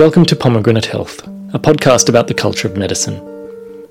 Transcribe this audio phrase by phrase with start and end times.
[0.00, 3.16] Welcome to Pomegranate Health, a podcast about the culture of medicine.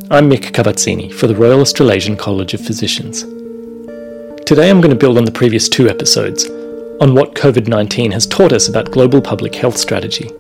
[0.10, 3.22] I'm Mick Cavazzini for the Royal Australasian College of Physicians.
[4.44, 6.46] Today I'm going to build on the previous two episodes
[7.00, 10.32] on what COVID 19 has taught us about global public health strategy.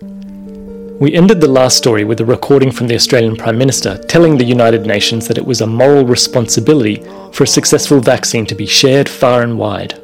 [0.99, 4.45] We ended the last story with a recording from the Australian Prime Minister telling the
[4.45, 6.95] United Nations that it was a moral responsibility
[7.31, 10.01] for a successful vaccine to be shared far and wide.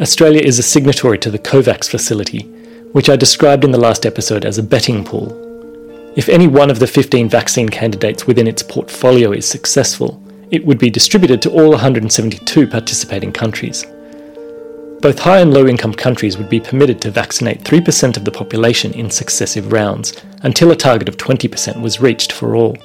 [0.00, 2.53] Australia is a signatory to the COVAX facility,
[2.94, 5.32] which I described in the last episode as a betting pool.
[6.14, 10.22] If any one of the 15 vaccine candidates within its portfolio is successful,
[10.52, 13.84] it would be distributed to all 172 participating countries.
[15.00, 18.92] Both high and low income countries would be permitted to vaccinate 3% of the population
[18.92, 20.12] in successive rounds
[20.44, 22.76] until a target of 20% was reached for all.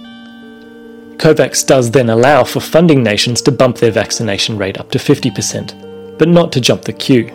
[1.17, 6.17] COVAX does then allow for funding nations to bump their vaccination rate up to 50%,
[6.17, 7.31] but not to jump the queue.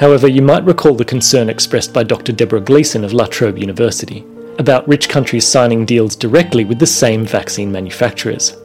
[0.00, 2.32] However, you might recall the concern expressed by Dr.
[2.32, 4.24] Deborah Gleeson of La Trobe University
[4.58, 8.56] about rich countries signing deals directly with the same vaccine manufacturers.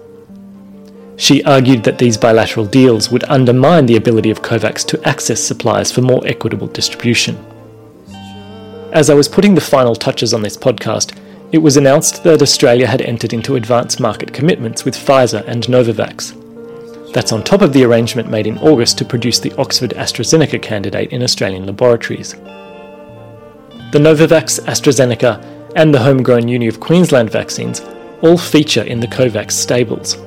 [1.17, 5.92] She argued that these bilateral deals would undermine the ability of COVAX to access supplies
[5.92, 7.38] for more equitable distribution.
[8.94, 11.17] As I was putting the final touches on this podcast,
[11.52, 16.44] it was announced that Australia had entered into advance market commitments with Pfizer and Novavax.
[17.16, 21.13] That's on top of the arrangement made in August to produce the Oxford AstraZeneca candidate
[21.13, 22.33] in Australian laboratories.
[23.94, 27.80] The Novavax, AstraZeneca, and the homegrown Uni of Queensland vaccines
[28.21, 30.17] all feature in the COVAX stables.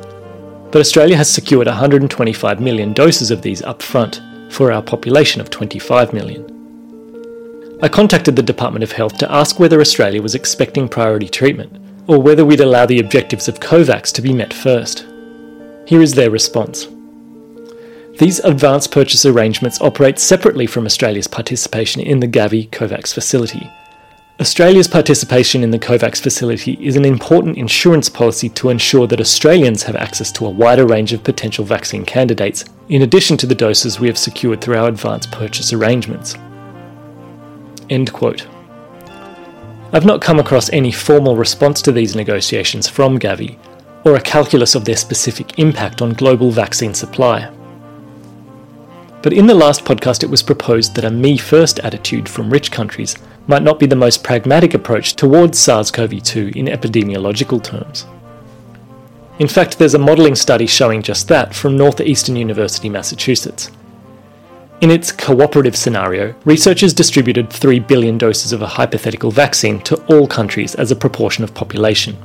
[0.71, 5.51] But Australia has secured 125 million doses of these up front for our population of
[5.51, 7.79] 25 million.
[7.83, 11.71] I contacted the Department of Health to ask whether Australia was expecting priority treatment,
[12.07, 15.05] or whether we'd allow the objectives of COVAX to be met first.
[15.89, 16.87] Here is their response.
[18.19, 23.71] These advance purchase arrangements operate separately from Australia's participation in the Gavi COVAX facility.
[24.39, 29.83] Australia's participation in the COVAX facility is an important insurance policy to ensure that Australians
[29.83, 33.99] have access to a wider range of potential vaccine candidates, in addition to the doses
[33.99, 36.35] we have secured through our advance purchase arrangements.
[37.89, 38.47] End quote.
[39.95, 43.59] I've not come across any formal response to these negotiations from Gavi,
[44.09, 47.51] or a calculus of their specific impact on global vaccine supply.
[49.23, 52.71] But in the last podcast, it was proposed that a me first attitude from rich
[52.71, 58.07] countries might not be the most pragmatic approach towards SARS CoV 2 in epidemiological terms.
[59.39, 63.71] In fact, there's a modelling study showing just that from Northeastern University, Massachusetts.
[64.81, 70.27] In its cooperative scenario, researchers distributed 3 billion doses of a hypothetical vaccine to all
[70.29, 72.17] countries as a proportion of population.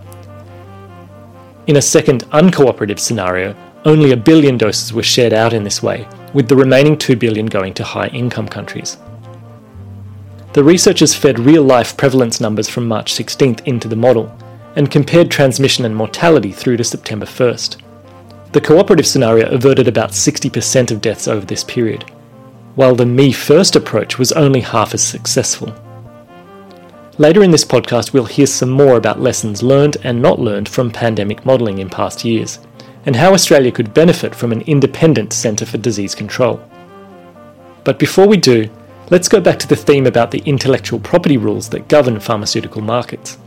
[1.66, 6.08] In a second uncooperative scenario, only a billion doses were shared out in this way,
[6.34, 8.98] with the remaining 2 billion going to high income countries.
[10.52, 14.38] The researchers fed real life prevalence numbers from March 16th into the model
[14.76, 17.82] and compared transmission and mortality through to September 1st.
[18.52, 22.04] The cooperative scenario averted about 60% of deaths over this period,
[22.76, 25.74] while the me first approach was only half as successful.
[27.20, 30.90] Later in this podcast, we'll hear some more about lessons learned and not learned from
[30.90, 32.58] pandemic modelling in past years,
[33.06, 36.60] and how Australia could benefit from an independent Centre for Disease Control.
[37.84, 38.68] But before we do,
[39.12, 43.38] let's go back to the theme about the intellectual property rules that govern pharmaceutical markets.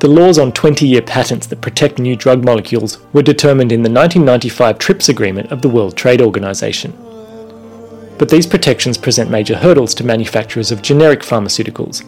[0.00, 3.90] The laws on 20 year patents that protect new drug molecules were determined in the
[3.90, 6.92] 1995 TRIPS agreement of the World Trade Organization.
[8.16, 12.02] But these protections present major hurdles to manufacturers of generic pharmaceuticals,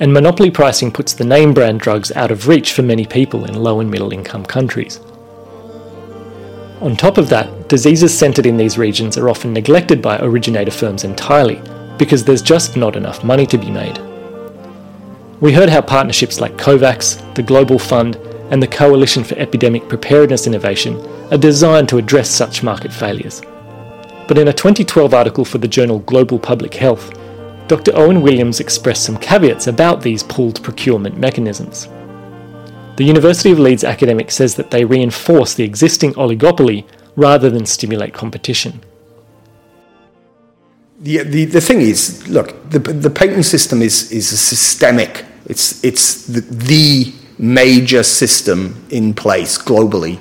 [0.00, 3.62] and monopoly pricing puts the name brand drugs out of reach for many people in
[3.62, 5.00] low and middle income countries.
[6.80, 11.04] On top of that, diseases centred in these regions are often neglected by originator firms
[11.04, 11.62] entirely
[11.96, 13.98] because there's just not enough money to be made.
[15.40, 18.16] We heard how partnerships like COVAX, the Global Fund,
[18.50, 20.96] and the Coalition for Epidemic Preparedness Innovation
[21.32, 23.42] are designed to address such market failures.
[24.28, 27.16] But in a 2012 article for the journal Global Public Health,
[27.72, 27.96] Dr.
[27.96, 31.88] Owen Williams expressed some caveats about these pooled procurement mechanisms.
[32.96, 36.84] The University of Leeds academic says that they reinforce the existing oligopoly
[37.16, 38.82] rather than stimulate competition.
[41.00, 45.82] The, the, the thing is, look, the, the patent system is, is a systemic, it's,
[45.82, 50.20] it's the, the major system in place globally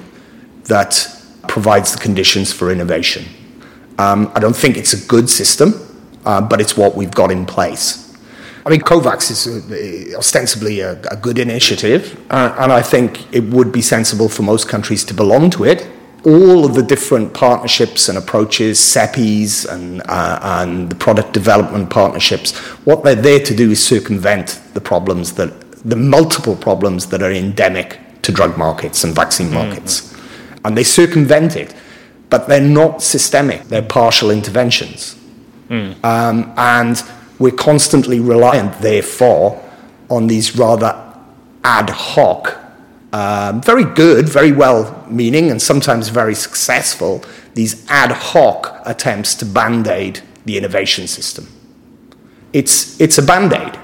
[0.69, 1.05] that
[1.49, 3.25] provides the conditions for innovation.
[3.99, 5.89] Um, I don't think it's a good system
[6.25, 8.07] uh, but it's what we've got in place.
[8.65, 13.43] I mean, COVAX is uh, ostensibly a, a, good initiative, uh, and I think it
[13.45, 15.87] would be sensible for most countries to belong to it
[16.25, 22.55] all of the different partnerships and approaches, CEPIs and, uh, and the product development partnerships,
[22.85, 27.31] what they're there to do is circumvent the problems that, the multiple problems that are
[27.31, 29.69] endemic to drug markets and vaccine mm-hmm.
[29.69, 30.15] markets.
[30.63, 31.73] And they circumvent it,
[32.29, 35.17] but they're not systemic, they're partial interventions.
[35.71, 36.03] Mm.
[36.03, 37.01] Um, and
[37.39, 39.59] we're constantly reliant, therefore,
[40.09, 40.95] on these rather
[41.63, 42.61] ad hoc
[43.13, 47.23] um, very good, very well meaning, and sometimes very successful,
[47.55, 51.47] these ad hoc attempts to band aid the innovation system.
[52.53, 53.77] It's, it's a band aid.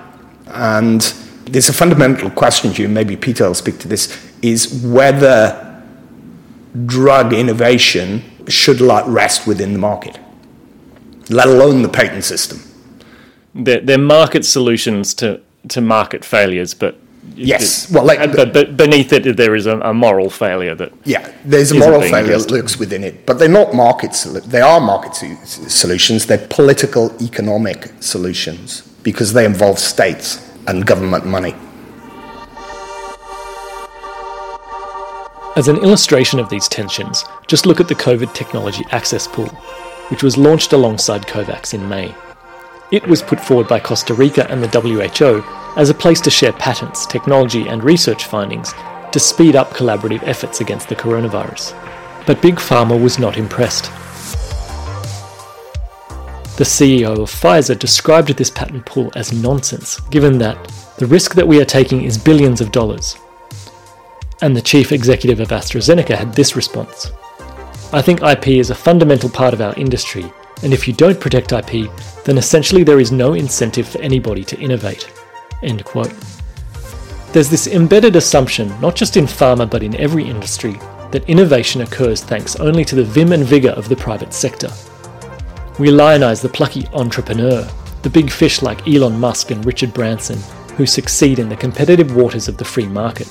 [0.47, 1.01] And
[1.45, 5.83] there's a fundamental question here, maybe Peter will speak to this, is whether
[6.85, 10.17] drug innovation should rest within the market,
[11.29, 12.61] let alone the patent system.
[13.53, 16.97] They're, they're market solutions to, to market failures, but
[17.35, 20.93] Yes, well, like, but, but beneath it, there is a, a, moral failure that.
[21.03, 24.13] Yeah, there's a moral failure that lurks within it, but they're not market.
[24.45, 26.25] They are market solutions.
[26.25, 31.53] They're political, economic solutions because they involve states and government money.
[35.55, 39.49] As an illustration of these tensions, just look at the COVID Technology Access Pool,
[40.09, 42.15] which was launched alongside COVAX in May.
[42.91, 45.43] It was put forward by Costa Rica and the WHO
[45.77, 48.73] as a place to share patents, technology, and research findings
[49.11, 51.73] to speed up collaborative efforts against the coronavirus.
[52.25, 53.85] But Big Pharma was not impressed.
[56.57, 60.57] The CEO of Pfizer described this patent pool as nonsense, given that
[60.97, 63.17] the risk that we are taking is billions of dollars.
[64.41, 67.11] And the chief executive of AstraZeneca had this response
[67.93, 70.25] I think IP is a fundamental part of our industry,
[70.61, 71.89] and if you don't protect IP,
[72.25, 75.09] then essentially there is no incentive for anybody to innovate.
[75.63, 76.13] End quote.
[77.31, 80.73] There's this embedded assumption, not just in pharma but in every industry,
[81.11, 84.69] that innovation occurs thanks only to the vim and vigour of the private sector.
[85.79, 87.65] We lionize the plucky entrepreneur,
[88.01, 90.39] the big fish like Elon Musk and Richard Branson,
[90.75, 93.29] who succeed in the competitive waters of the free market.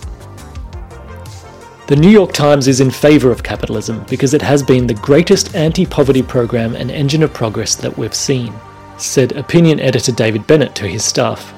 [1.86, 5.54] The New York Times is in favour of capitalism because it has been the greatest
[5.54, 8.52] anti poverty program and engine of progress that we've seen,
[8.96, 11.54] said opinion editor David Bennett to his staff.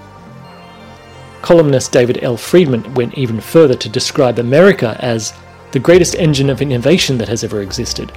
[1.40, 2.36] Columnist David L.
[2.36, 5.32] Friedman went even further to describe America as
[5.72, 8.12] the greatest engine of innovation that has ever existed,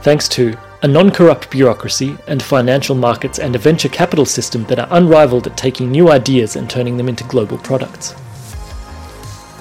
[0.00, 4.78] thanks to a non corrupt bureaucracy and financial markets and a venture capital system that
[4.78, 8.14] are unrivaled at taking new ideas and turning them into global products.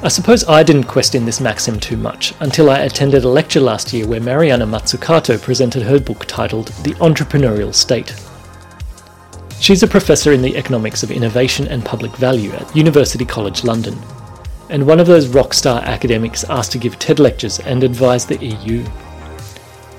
[0.01, 3.91] I suppose I didn't question this maxim too much until I attended a lecture last
[3.91, 8.15] year where Mariana Mazzucato presented her book titled The Entrepreneurial State.
[9.59, 13.93] She's a professor in the economics of innovation and public value at University College London,
[14.69, 18.37] and one of those rock star academics asked to give TED lectures and advise the
[18.37, 18.85] EU.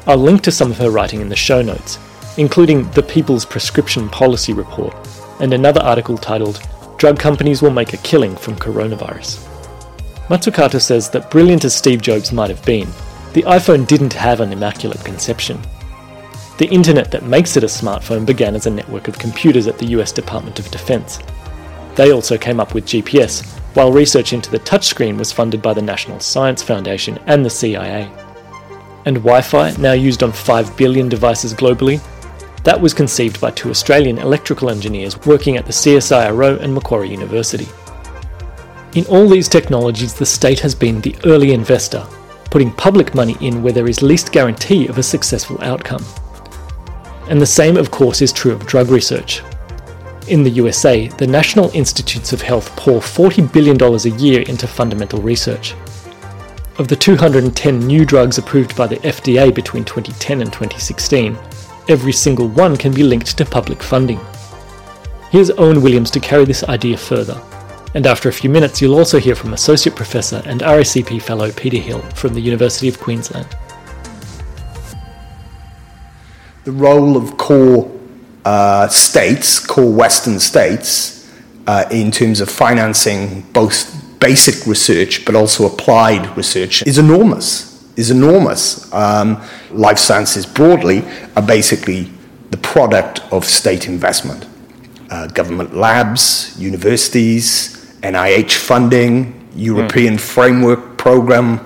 [0.07, 1.99] I'll link to some of her writing in the show notes,
[2.39, 4.97] including the People's Prescription Policy Report
[5.41, 6.67] and another article titled
[6.97, 9.50] Drug Companies Will Make a Killing from Coronavirus.
[10.31, 12.87] Mazzucato says that brilliant as Steve Jobs might have been,
[13.33, 15.61] the iPhone didn't have an immaculate conception.
[16.59, 19.87] The internet that makes it a smartphone began as a network of computers at the
[19.87, 21.19] US Department of Defense.
[21.97, 23.45] They also came up with GPS,
[23.75, 28.09] while research into the touchscreen was funded by the National Science Foundation and the CIA.
[29.07, 32.01] And Wi Fi, now used on 5 billion devices globally,
[32.63, 37.67] that was conceived by two Australian electrical engineers working at the CSIRO and Macquarie University.
[38.95, 42.05] In all these technologies, the state has been the early investor,
[42.51, 46.05] putting public money in where there is least guarantee of a successful outcome.
[47.29, 49.43] And the same, of course, is true of drug research.
[50.27, 55.23] In the USA, the National Institutes of Health pour $40 billion a year into fundamental
[55.23, 55.75] research.
[56.79, 61.39] Of the 210 new drugs approved by the FDA between 2010 and 2016,
[61.89, 64.19] every single one can be linked to public funding.
[65.31, 67.41] Here's Owen Williams to carry this idea further.
[67.95, 71.79] And after a few minutes, you'll also hear from Associate Professor and RACP Fellow Peter
[71.79, 73.49] Hill from the University of Queensland.
[76.65, 77.91] the role of core
[78.45, 81.29] uh, states, core Western states,
[81.67, 87.69] uh, in terms of financing both basic research but also applied research is enormous.
[87.97, 88.93] Is enormous.
[88.95, 91.03] Um, life sciences broadly
[91.37, 92.09] are basically
[92.51, 94.47] the product of state investment.
[95.11, 100.21] Uh, government labs, universities, NIH funding, European mm.
[100.21, 101.61] framework program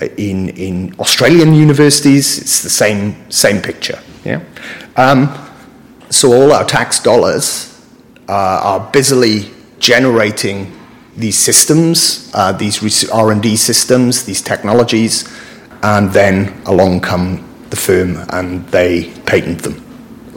[0.00, 3.98] uh, in, in Australian universities, it's the same, same picture.
[4.24, 4.42] Yeah?
[4.96, 5.28] Um,
[6.10, 7.70] so all our tax dollars
[8.28, 10.72] uh, are busily generating
[11.16, 15.28] these systems, uh, these R&D systems, these technologies,
[15.82, 19.83] and then along come the firm and they patent them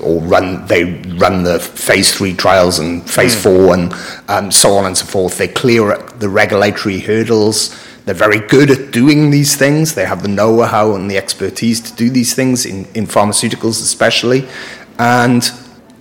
[0.02, 3.44] or run they run the phase three trials and phase mm.
[3.44, 3.94] four and
[4.30, 5.38] um, so on and so forth.
[5.38, 7.76] They clear the regulatory hurdles.
[8.06, 9.96] They're very good at doing these things.
[9.96, 14.48] They have the know-how and the expertise to do these things in, in pharmaceuticals, especially.
[14.98, 15.52] And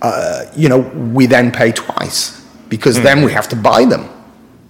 [0.01, 3.03] uh, you know, we then pay twice because mm.
[3.03, 4.09] then we have to buy them.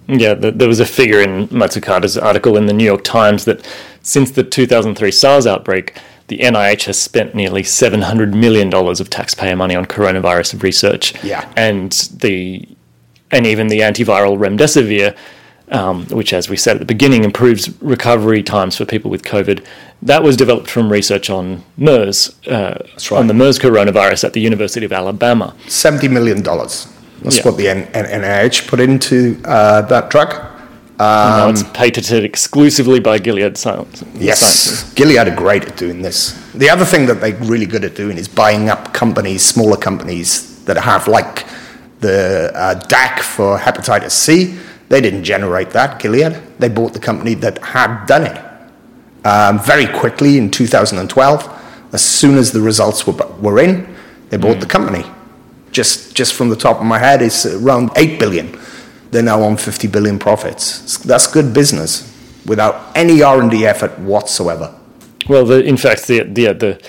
[0.08, 3.66] Yeah, there was a figure in Mazzucato's article in the New York Times that
[4.00, 9.74] since the 2003 SARS outbreak, the NIH has spent nearly $700 million of taxpayer money
[9.74, 11.22] on coronavirus research.
[11.24, 11.50] Yeah.
[11.56, 12.68] And the
[13.30, 15.16] and even the antiviral remdesivir,
[15.70, 19.64] um, which, as we said at the beginning, improves recovery times for people with COVID,
[20.00, 23.12] that was developed from research on MERS, uh, right.
[23.12, 25.54] on the MERS coronavirus at the University of Alabama.
[25.66, 26.42] $70 million.
[26.42, 27.42] That's yeah.
[27.42, 30.57] what the N- NIH put into uh, that drug.
[31.00, 34.04] Um, it's patented exclusively by Gilead Sciences.
[34.14, 36.32] Yes, Gilead are great at doing this.
[36.54, 40.64] The other thing that they're really good at doing is buying up companies, smaller companies
[40.64, 41.46] that have, like
[42.00, 44.58] the uh, DAC for hepatitis C.
[44.88, 46.34] They didn't generate that, Gilead.
[46.58, 48.44] They bought the company that had done it.
[49.24, 53.94] Um, very quickly in 2012, as soon as the results were, were in,
[54.30, 54.60] they bought mm.
[54.60, 55.04] the company.
[55.70, 58.58] Just, just from the top of my head, it's around 8 billion
[59.10, 60.98] they're now on 50 billion profits.
[60.98, 62.14] That's good business
[62.46, 64.74] without any R&D effort whatsoever.
[65.28, 66.82] Well, the, in fact, the, the, the,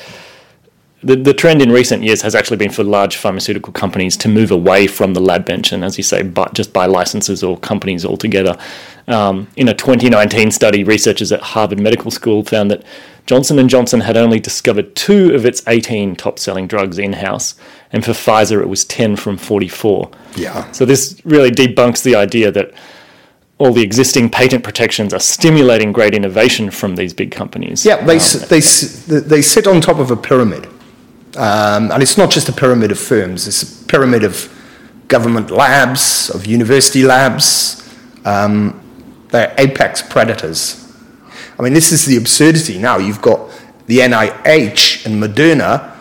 [1.02, 4.52] the, the trend in recent years has actually been for large pharmaceutical companies to move
[4.52, 8.06] away from the lab bench and, as you say, buy, just buy licenses or companies
[8.06, 8.58] altogether.
[9.08, 12.84] Um, in a 2019 study, researchers at Harvard Medical School found that
[13.26, 17.56] Johnson & Johnson had only discovered two of its 18 top-selling drugs in-house,
[17.92, 20.10] and for Pfizer it was 10 from 44.
[20.36, 20.72] Yeah.
[20.72, 22.74] So this really debunks the idea that
[23.58, 27.86] all the existing patent protections are stimulating great innovation from these big companies.
[27.86, 28.60] Yeah, they, um, they,
[29.20, 30.66] they sit on top of a pyramid.
[31.36, 34.54] Um, and it's not just a pyramid of firms, it's a pyramid of
[35.08, 37.88] government labs, of university labs.
[38.26, 38.82] Um,
[39.30, 40.90] they're apex predators
[41.60, 42.98] I mean, this is the absurdity now.
[42.98, 43.52] You've got
[43.86, 45.94] the NIH and Moderna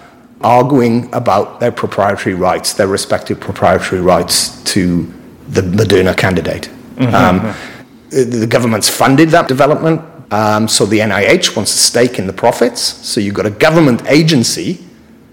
[0.43, 5.13] arguing about their proprietary rights, their respective proprietary rights to
[5.49, 6.71] the Moderna candidate.
[6.97, 7.15] Mm-hmm.
[7.15, 7.55] Um,
[8.11, 10.01] the government's funded that development,
[10.33, 12.81] um, so the NIH wants a stake in the profits.
[12.81, 14.85] So you've got a government agency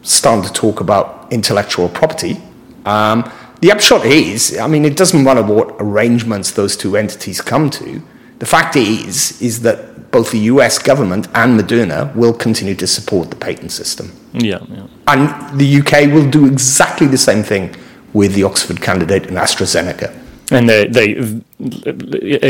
[0.02, 2.42] starting to talk about intellectual property.
[2.86, 3.30] Um,
[3.62, 8.02] the upshot is, I mean, it doesn't matter what arrangements those two entities come to.
[8.40, 13.32] The fact is, is that both the US government and Moderna will continue to support
[13.32, 14.14] the patent system.
[14.32, 14.88] Yeah, yeah.
[15.08, 17.76] And the UK will do exactly the same thing
[18.14, 20.10] with the Oxford candidate and AstraZeneca.
[20.52, 21.08] And they, they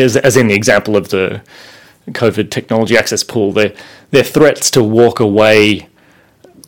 [0.03, 1.41] as, as in the example of the
[2.09, 3.73] COVID technology access pool, their,
[4.11, 5.87] their threats to walk away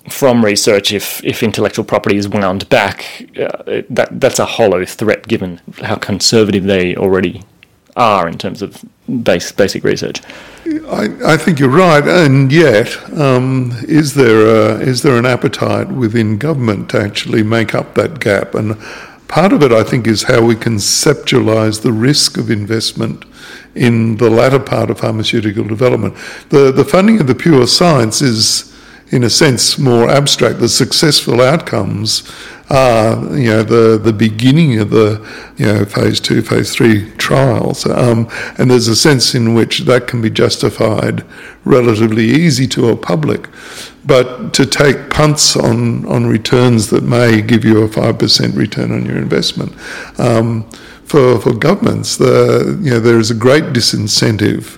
[0.09, 3.05] from research if, if intellectual property is wound back,
[3.39, 7.43] uh, that, that's a hollow threat given how conservative they already
[7.95, 10.21] are in terms of base, basic research.
[10.89, 15.89] I, I think you're right, and yet, um, is there a, is there an appetite
[15.89, 18.53] within government to actually make up that gap?
[18.53, 18.77] And
[19.27, 23.25] part of it, I think, is how we conceptualise the risk of investment
[23.75, 26.15] in the latter part of pharmaceutical development.
[26.49, 28.76] The the funding of the pure science is
[29.09, 30.59] in a sense, more abstract.
[30.59, 32.29] The successful outcomes
[32.69, 35.25] are, you know, the, the beginning of the,
[35.57, 37.85] you know, phase two, phase three trials.
[37.85, 41.23] Um, and there's a sense in which that can be justified
[41.63, 43.47] relatively easy to a public.
[44.05, 49.05] But to take punts on, on returns that may give you a 5% return on
[49.05, 49.73] your investment,
[50.19, 50.69] um,
[51.05, 54.77] for, for governments, the, you know, there is a great disincentive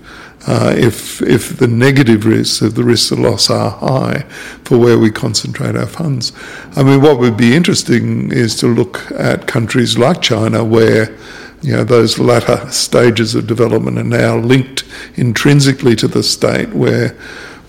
[0.49, 4.21] uh, if, if the negative risks of the risks of loss are high
[4.63, 6.33] for where we concentrate our funds.
[6.75, 11.15] I mean, what would be interesting is to look at countries like China where
[11.61, 14.85] you know, those latter stages of development are now linked
[15.17, 17.15] intrinsically to the state where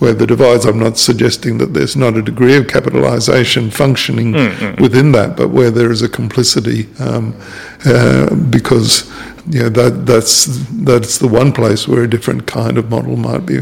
[0.01, 4.83] where the divides, I'm not suggesting that there's not a degree of capitalisation functioning mm-hmm.
[4.83, 7.39] within that, but where there is a complicity um,
[7.85, 9.11] uh, because
[9.51, 10.47] you know, that, that's,
[10.85, 13.61] that's the one place where a different kind of model might be,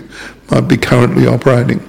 [0.50, 1.82] might be currently operating.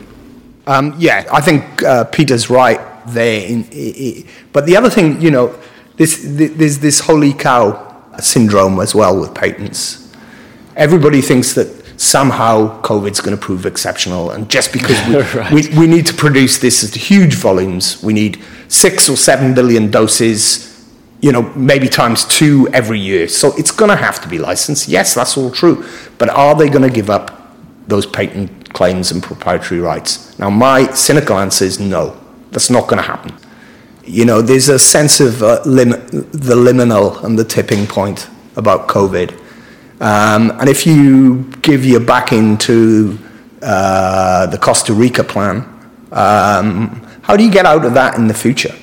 [0.66, 3.48] Um, yeah, I think uh, Peter's right there.
[3.48, 5.56] In, in, but the other thing, you know,
[5.98, 7.86] this, there's this holy cow
[8.20, 10.12] syndrome as well with patents.
[10.76, 14.32] Everybody thinks that somehow COVID's going to prove exceptional.
[14.32, 15.52] And just because we, right.
[15.52, 19.92] we, we, need to produce this at huge volumes, we need six or seven billion
[19.92, 20.90] doses,
[21.22, 23.28] you know, maybe times two every year.
[23.28, 24.88] So it's going to have to be licensed.
[24.88, 25.86] Yes, that's all true.
[26.18, 27.40] But are they going to give up
[27.90, 30.38] those patent claims and proprietary rights.
[30.40, 32.18] Now, my cynical answer is no,
[32.52, 33.34] that's not going to happen.
[34.06, 38.88] You know, there's a sense of uh, lim- the liminal and the tipping point about
[38.88, 39.38] COVID.
[40.00, 43.18] Um, and if you give your backing to
[43.62, 45.58] uh, the Costa Rica plan,
[46.12, 48.74] um, how do you get out of that in the future?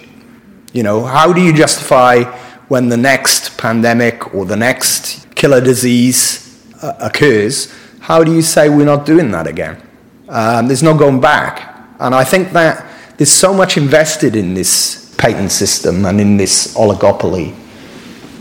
[0.72, 2.24] You know, how do you justify
[2.68, 7.74] when the next pandemic or the next killer disease uh, occurs?
[8.00, 9.82] How do you say we're not doing that again?
[10.28, 11.74] Um, there's no going back.
[11.98, 16.74] And I think that there's so much invested in this patent system and in this
[16.74, 17.54] oligopoly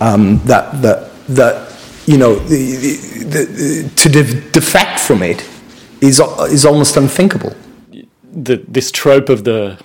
[0.01, 1.64] um, that, that, that,
[2.05, 2.75] you know, the,
[3.23, 5.47] the, the, to de- defect from it
[6.01, 7.55] is, is almost unthinkable.
[8.31, 9.79] This trope of the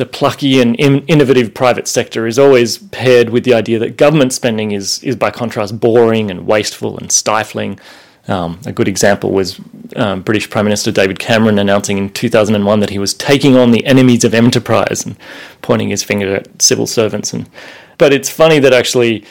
[0.00, 4.32] the plucky and in- innovative private sector is always paired with the idea that government
[4.32, 7.78] spending is is by contrast boring and wasteful and stifling.
[8.26, 9.60] Um, a good example was
[9.96, 13.84] um, British Prime Minister David Cameron announcing in 2001 that he was taking on the
[13.84, 15.16] enemies of enterprise and
[15.60, 17.34] pointing his finger at civil servants.
[17.34, 17.50] And
[17.98, 19.26] but it's funny that actually,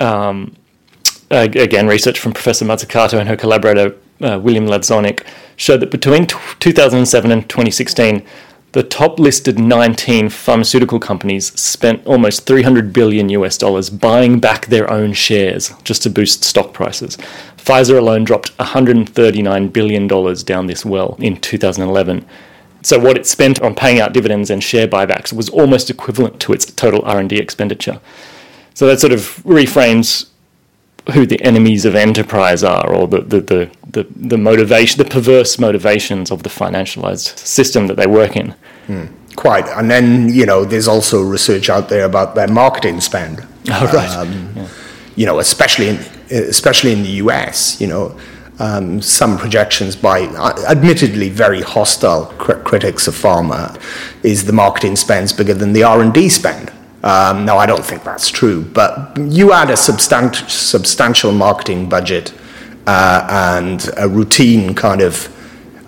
[0.00, 0.56] um,
[1.30, 5.24] again, research from Professor Mazzucato and her collaborator uh, William Lazonick
[5.56, 8.24] showed that between t- 2007 and 2016,
[8.72, 14.90] the top listed 19 pharmaceutical companies spent almost 300 billion US dollars buying back their
[14.90, 17.16] own shares just to boost stock prices.
[17.56, 22.26] Pfizer alone dropped 139 billion dollars down this well in 2011.
[22.82, 26.52] So what it spent on paying out dividends and share buybacks was almost equivalent to
[26.52, 28.00] its total R&D expenditure.
[28.74, 30.27] So that sort of reframes
[31.12, 35.58] who the enemies of enterprise are, or the, the, the, the, the motivation, the perverse
[35.58, 38.54] motivations of the financialized system that they work in.
[38.88, 39.66] Mm, quite.
[39.68, 43.46] And then, you know, there's also research out there about their marketing spend.
[43.70, 44.10] Oh, right.
[44.10, 44.68] Um, yeah.
[45.16, 45.96] You know, especially in,
[46.30, 48.18] especially in the US, you know,
[48.58, 53.80] um, some projections by uh, admittedly very hostile cr- critics of pharma
[54.22, 56.72] is the marketing spends bigger than the R&D spend.
[57.02, 58.64] Um, no, I don't think that's true.
[58.64, 62.32] But you add a substan- substantial marketing budget
[62.86, 65.28] uh, and a routine kind of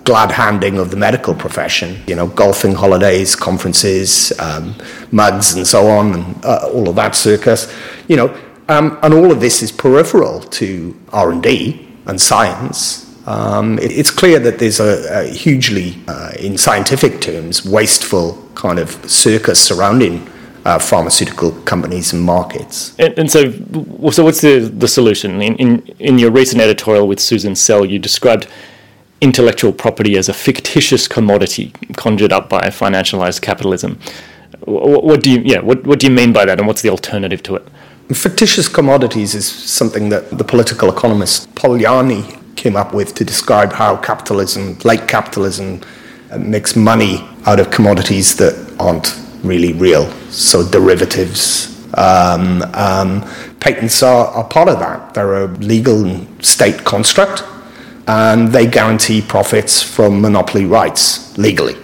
[0.03, 4.75] glad handing of the medical profession, you know, golfing holidays, conferences, um,
[5.11, 7.73] mugs, and so on, and uh, all of that circus,
[8.07, 8.35] you know,
[8.67, 13.07] um, and all of this is peripheral to R and D and science.
[13.27, 18.79] Um, it, it's clear that there's a, a hugely, uh, in scientific terms, wasteful kind
[18.79, 20.27] of circus surrounding
[20.65, 22.95] uh, pharmaceutical companies and markets.
[22.99, 25.41] And, and, so, so what's the, the solution?
[25.41, 28.47] In, in, in your recent editorial with Susan Sell, you described
[29.21, 33.99] intellectual property as a fictitious commodity conjured up by financialized capitalism.
[34.65, 36.89] What, what do you, yeah, what, what do you mean by that, and what's the
[36.89, 37.67] alternative to it?
[38.13, 43.95] Fictitious commodities is something that the political economist Polanyi came up with to describe how
[43.95, 45.81] capitalism, like capitalism,
[46.37, 50.09] makes money out of commodities that aren't really real.
[50.29, 53.21] So derivatives, um, um,
[53.59, 55.13] patents are, are, part of that.
[55.13, 57.43] They're a legal state construct,
[58.07, 61.75] and they guarantee profits from monopoly rights legally.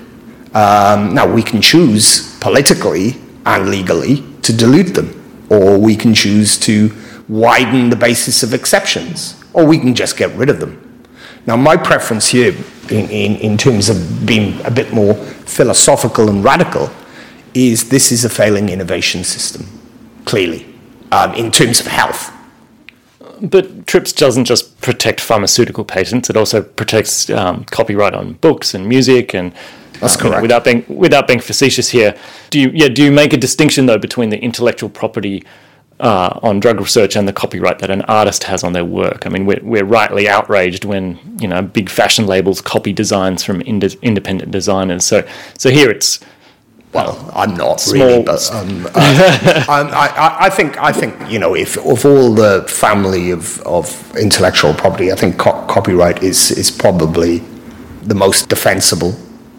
[0.53, 3.15] Um, now we can choose politically
[3.45, 6.91] and legally to dilute them, or we can choose to
[7.27, 10.83] widen the basis of exceptions, or we can just get rid of them.
[11.45, 12.53] Now, my preference here,
[12.89, 16.89] in, in, in terms of being a bit more philosophical and radical,
[17.57, 19.67] is this is a failing innovation system,
[20.25, 20.65] clearly,
[21.11, 22.33] um, in terms of health.
[23.41, 28.87] But TRIPS doesn't just protect pharmaceutical patents; it also protects um, copyright on books and
[28.87, 29.53] music and.
[29.99, 30.35] That's correct.
[30.35, 32.15] You without being without being facetious here,
[32.51, 35.43] do you yeah do you make a distinction though between the intellectual property
[35.99, 39.25] uh, on drug research and the copyright that an artist has on their work.
[39.25, 43.61] I mean, we're, we're rightly outraged when you know big fashion labels copy designs from
[43.61, 45.05] ind- independent designers.
[45.05, 46.19] So so here it's
[46.93, 48.07] well, I'm not Small.
[48.07, 52.65] really, but um, uh, I, I, think I think you know if of all the
[52.67, 57.43] family of, of intellectual property, I think co- copyright is is probably
[58.03, 59.15] the most defensible.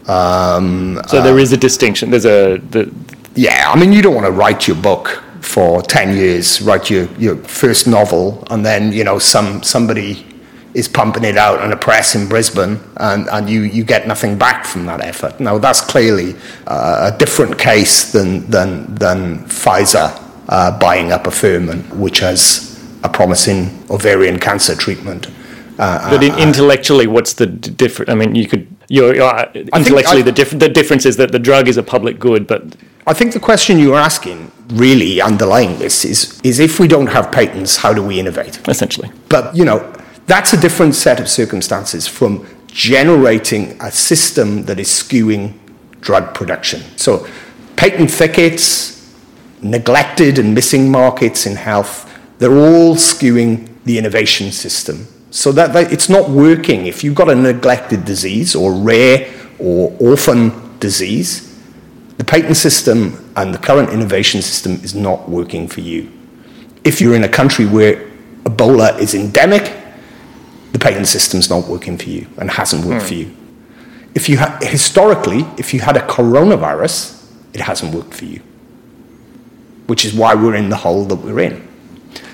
[0.07, 2.11] Um, so there uh, is a distinction.
[2.11, 2.93] There's a the,
[3.35, 3.71] yeah.
[3.71, 7.37] I mean, you don't want to write your book for ten years, write your your
[7.37, 10.28] first novel, and then you know some somebody
[10.75, 14.39] is pumping it out on the press in Brisbane, and, and you, you get nothing
[14.39, 15.41] back from that effort.
[15.41, 16.35] Now, that's clearly
[16.67, 22.69] uh, a different case than, than, than Pfizer uh, buying up a firm which has
[23.03, 25.29] a promising ovarian cancer treatment.
[25.79, 28.11] Uh, but in, uh, intellectually, what's the difference?
[28.11, 28.67] I mean, you could.
[28.89, 32.19] You're, you're intellectually, I, the, diff- the difference is that the drug is a public
[32.19, 32.75] good, but
[33.07, 37.31] I think the question you're asking, really underlying this, is is if we don't have
[37.31, 38.67] patents, how do we innovate?
[38.67, 39.11] Essentially.
[39.29, 39.79] But you know,
[40.29, 45.59] that's a different set of circumstances from generating a system that is skewing
[46.01, 46.81] drug production.
[46.97, 47.27] So,
[47.77, 48.95] patent thickets,
[49.63, 52.05] neglected and missing markets in health,
[52.39, 55.07] they're all skewing the innovation system.
[55.31, 56.87] So that, that it's not working.
[56.87, 61.45] If you've got a neglected disease or rare or orphan disease,
[62.19, 66.13] the patent system and the current innovation system is not working for you.
[66.85, 68.09] If you're in a country where
[68.45, 69.77] Ebola is endemic,
[70.73, 73.09] the patent system's not working for you and hasn't worked mm.
[73.09, 73.37] for you.
[74.15, 78.41] If you ha- historically, if you had a coronavirus, it hasn't worked for you,
[79.87, 81.67] which is why we're in the hole that we're in.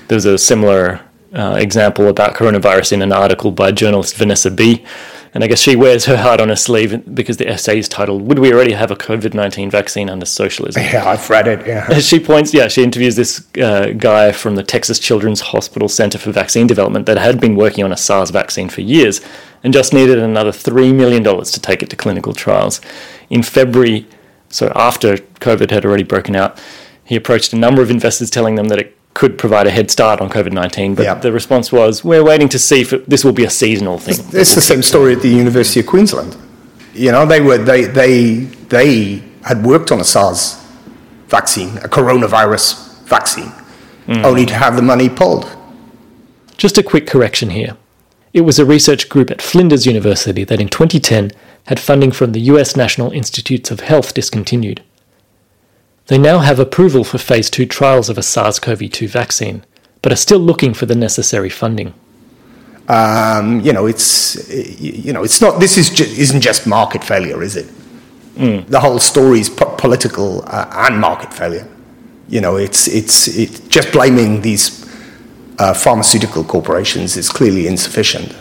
[0.07, 1.01] There's a similar
[1.33, 4.85] uh, example about coronavirus in an article by journalist Vanessa Bee.
[5.35, 8.21] And I guess she wears her heart on her sleeve because the essay is titled
[8.21, 11.67] "Would we already have a COVID nineteen vaccine under socialism?" Yeah, I've read it.
[11.67, 11.99] Yeah.
[11.99, 16.31] She points, yeah, she interviews this uh, guy from the Texas Children's Hospital Center for
[16.31, 19.19] Vaccine Development that had been working on a SARS vaccine for years
[19.61, 22.79] and just needed another three million dollars to take it to clinical trials.
[23.29, 24.07] In February,
[24.47, 26.57] so after COVID had already broken out,
[27.03, 30.21] he approached a number of investors, telling them that it could provide a head start
[30.21, 30.93] on COVID 19.
[30.93, 31.15] But yeah.
[31.15, 34.13] the response was, we're waiting to see if this will be a seasonal thing.
[34.13, 36.37] It's, it's the same story at the University of Queensland.
[36.93, 38.35] You know, they, were, they, they,
[38.69, 40.61] they had worked on a SARS
[41.27, 43.51] vaccine, a coronavirus vaccine,
[44.05, 44.23] mm.
[44.23, 45.49] only to have the money pulled.
[46.57, 47.77] Just a quick correction here.
[48.33, 51.31] It was a research group at Flinders University that in 2010
[51.67, 54.83] had funding from the US National Institutes of Health discontinued.
[56.07, 59.63] They now have approval for phase 2 trials of a SARS CoV 2 vaccine,
[60.01, 61.93] but are still looking for the necessary funding.
[62.87, 64.47] Um, you know, it's
[64.79, 65.59] you know, it's not.
[65.59, 67.65] This is ju- isn't just market failure, is it?
[68.35, 68.67] Mm.
[68.67, 71.67] The whole story is po- political uh, and market failure.
[72.29, 74.85] You know, it's it's it's just blaming these
[75.57, 78.35] uh, pharmaceutical corporations is clearly insufficient.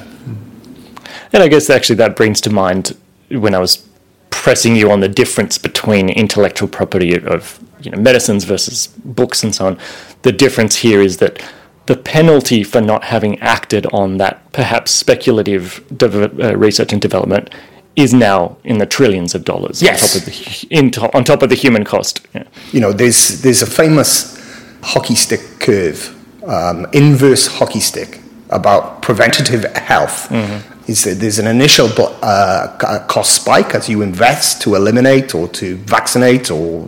[1.33, 2.97] And I guess actually that brings to mind
[3.31, 3.89] when I was
[4.35, 9.55] pressing you on the difference between intellectual property of you know medicines versus books and
[9.55, 9.79] so on.
[10.23, 11.43] The difference here is that
[11.87, 17.51] the penalty for not having acted on that perhaps speculative uh, research and development
[17.95, 20.03] is now in the trillions of dollars yes.
[20.03, 22.27] on, top of the, to, on top of the human cost.
[22.35, 22.45] Yeah.
[22.73, 24.37] You know, there's, there's a famous
[24.83, 26.13] hockey stick curve,
[26.45, 28.21] um, inverse hockey stick,
[28.51, 30.29] about preventative health.
[30.29, 31.89] Mm-hmm is there's an initial
[32.23, 36.87] uh, cost spike as you invest to eliminate or to vaccinate or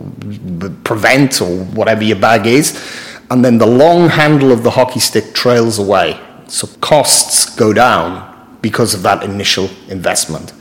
[0.83, 2.75] prevent or whatever your bag is,
[3.31, 6.19] and then the long handle of the hockey stick trails away.
[6.47, 10.53] So costs go down because of that initial investment.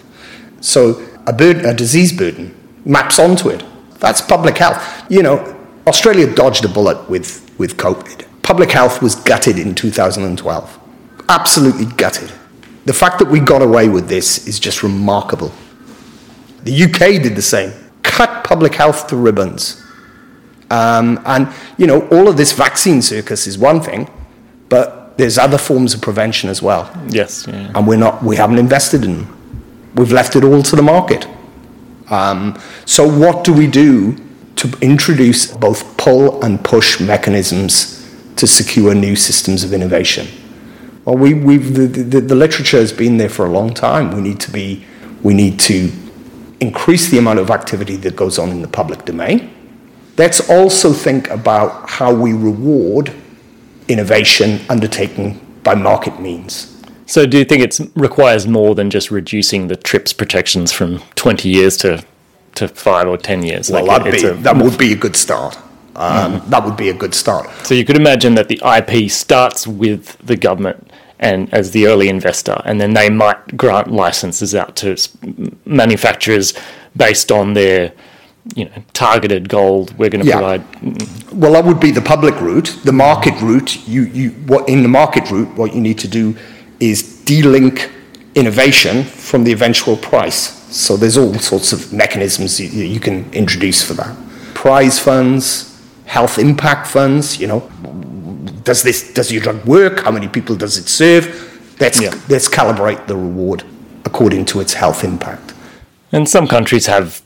[0.60, 3.62] So a, burden, a disease burden maps onto it.
[3.98, 4.82] That's public health.
[5.10, 8.26] You know, Australia dodged a bullet with, with COVID.
[8.42, 10.78] Public health was gutted in 2012.
[11.28, 12.32] Absolutely gutted
[12.86, 15.52] the fact that we got away with this is just remarkable.
[16.62, 17.72] The UK did the same,
[18.02, 19.84] cut public health to ribbons.
[20.70, 24.08] Um, and, you know, all of this vaccine circus is one thing,
[24.68, 26.90] but there's other forms of prevention as well.
[27.08, 27.46] Yes.
[27.48, 27.72] Yeah.
[27.74, 29.92] And we're not, we haven't invested in them.
[29.96, 31.26] We've left it all to the market.
[32.08, 34.16] Um, so, what do we do
[34.56, 40.28] to introduce both pull and push mechanisms to secure new systems of innovation?
[41.06, 44.10] Well, we, we've, the, the, the literature has been there for a long time.
[44.12, 44.84] We need to be,
[45.22, 45.92] we need to
[46.60, 49.52] increase the amount of activity that goes on in the public domain.
[50.18, 53.12] Let's also think about how we reward
[53.86, 56.72] innovation undertaken by market means.
[57.06, 61.48] So, do you think it requires more than just reducing the TRIPS protections from 20
[61.48, 62.04] years to,
[62.56, 63.70] to five or 10 years?
[63.70, 65.56] Well, like be, a, that would be a good start.
[65.96, 66.50] Um, mm.
[66.50, 67.48] That would be a good start.
[67.66, 72.08] So, you could imagine that the IP starts with the government and as the early
[72.08, 74.96] investor, and then they might grant licenses out to
[75.64, 76.52] manufacturers
[76.94, 77.92] based on their
[78.54, 80.36] you know targeted goal we're going to yeah.
[80.36, 84.82] provide well that would be the public route the market route you you what in
[84.82, 86.36] the market route what you need to do
[86.78, 87.90] is delink
[88.36, 93.82] innovation from the eventual price so there's all sorts of mechanisms you, you can introduce
[93.82, 94.16] for that
[94.54, 95.75] prize funds
[96.06, 97.68] health impact funds you know
[98.66, 100.00] does this does your drug work?
[100.00, 101.24] How many people does it serve?
[101.80, 102.12] Let's yeah.
[102.28, 103.64] let's calibrate the reward
[104.04, 105.54] according to its health impact.
[106.12, 107.22] And some countries have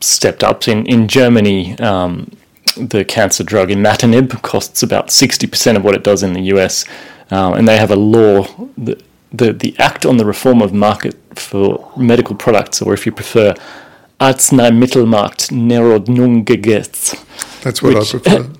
[0.00, 0.66] stepped up.
[0.66, 2.30] In in Germany, um,
[2.76, 6.84] the cancer drug imatinib costs about sixty percent of what it does in the US,
[7.30, 8.46] uh, and they have a law
[8.78, 13.12] that the the Act on the Reform of Market for Medical Products, or if you
[13.12, 13.54] prefer,
[14.20, 17.14] Arzneimittelmarkt Neuordnungsgesetz.
[17.62, 18.50] That's what which, I prefer.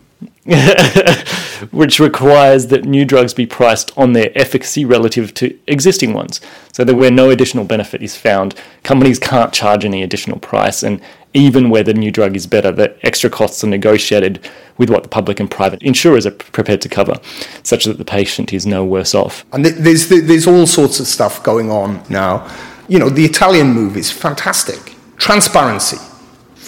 [1.70, 6.40] which requires that new drugs be priced on their efficacy relative to existing ones.
[6.72, 11.02] So that where no additional benefit is found, companies can't charge any additional price, and
[11.34, 15.08] even where the new drug is better, the extra costs are negotiated with what the
[15.08, 17.14] public and private insurers are prepared to cover,
[17.62, 19.44] such that the patient is no worse off.
[19.52, 22.50] And there's there's all sorts of stuff going on now.
[22.88, 24.94] You know, the Italian move is fantastic.
[25.18, 25.98] Transparency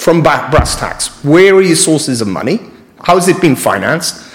[0.01, 1.23] from brass tacks.
[1.23, 2.59] Where are your sources of money?
[3.03, 4.27] How has it been financed?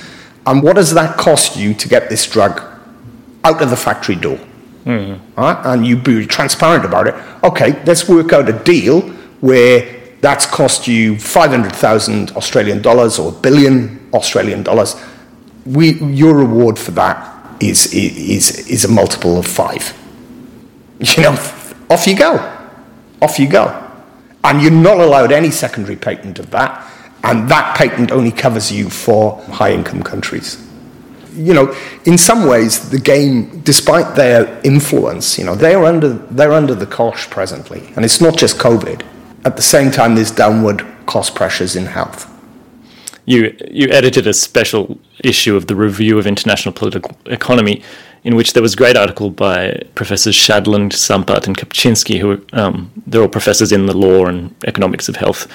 [0.45, 2.61] And what does that cost you to get this drug
[3.43, 4.39] out of the factory door?
[4.85, 5.19] Mm.
[5.35, 5.59] Right?
[5.65, 7.15] And you be transparent about it.
[7.43, 9.01] Okay, let's work out a deal
[9.41, 14.95] where that's cost you 500,000 Australian dollars or a billion Australian dollars.
[15.65, 19.97] We, your reward for that is, is, is a multiple of five.
[20.99, 21.31] You know,
[21.89, 22.37] off you go.
[23.19, 23.84] Off you go.
[24.45, 26.89] And you're not allowed any secondary patent of that
[27.25, 30.61] and that patent only covers you for high income countries.
[31.33, 36.53] You know, in some ways, the game, despite their influence, you know, they're under, they're
[36.53, 37.91] under the cosh presently.
[37.95, 39.03] And it's not just COVID.
[39.43, 42.31] At the same time, there's downward cost pressures in health.
[43.25, 47.81] You, you edited a special issue of the Review of International Political Economy
[48.25, 52.91] in which there was a great article by Professors Shadlen, Sampat, and Kapczynski, who um,
[53.07, 55.47] they're all professors in the law and economics of health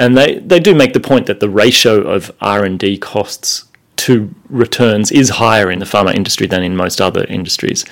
[0.00, 3.64] and they, they do make the point that the ratio of R&D costs
[3.96, 7.84] to returns is higher in the pharma industry than in most other industries.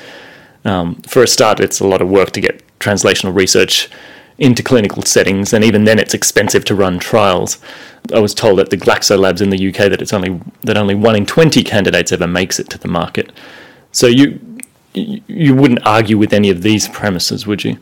[0.64, 3.90] Um, for a start, it's a lot of work to get translational research
[4.38, 7.58] into clinical settings, and even then, it's expensive to run trials.
[8.14, 10.94] I was told at the Glaxo labs in the UK that it's only that only
[10.94, 13.32] one in twenty candidates ever makes it to the market.
[13.98, 14.38] So you
[14.94, 17.78] you wouldn't argue with any of these premises, would you?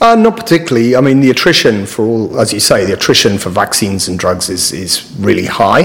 [0.00, 0.94] Uh, not particularly.
[0.94, 4.48] I mean, the attrition for all, as you say, the attrition for vaccines and drugs
[4.48, 5.84] is, is really high.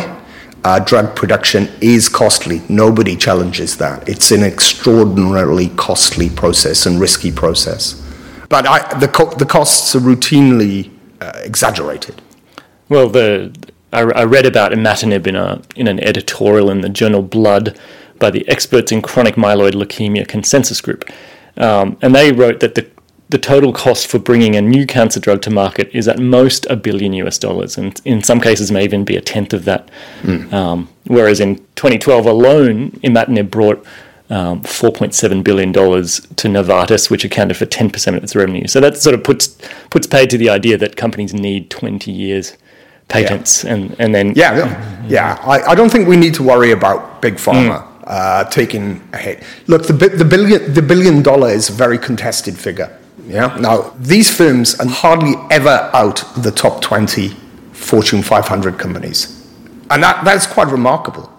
[0.63, 2.61] Uh, drug production is costly.
[2.69, 4.07] Nobody challenges that.
[4.07, 8.01] It's an extraordinarily costly process and risky process.
[8.49, 12.21] But I, the, co- the costs are routinely uh, exaggerated.
[12.87, 13.51] Well, the,
[13.91, 17.79] I, I read about imatinib in, a, in an editorial in the journal Blood
[18.19, 21.09] by the experts in chronic myeloid leukemia consensus group.
[21.57, 22.87] Um, and they wrote that the
[23.29, 26.75] the total cost for bringing a new cancer drug to market is at most a
[26.75, 29.89] billion US dollars, and in some cases may even be a tenth of that.
[30.21, 30.53] Mm.
[30.53, 33.83] Um, whereas in 2012 alone, imatinib brought
[34.29, 38.67] um, 4.7 billion dollars to Novartis, which accounted for 10% of its revenue.
[38.67, 39.57] So that sort of puts
[39.89, 42.55] puts paid to the idea that companies need 20 years
[43.07, 43.73] patents, yeah.
[43.73, 45.39] and and then yeah, yeah.
[45.43, 47.83] I, I don't think we need to worry about big pharma.
[47.83, 47.94] Mm.
[48.05, 49.43] Uh, taking a hit.
[49.65, 52.95] Look, the, the billion the billion dollar is a very contested figure.
[53.27, 53.57] Yeah.
[53.59, 57.29] Now, these firms are hardly ever out the top 20
[57.73, 59.47] Fortune 500 companies.
[59.89, 61.31] And that, that's quite remarkable.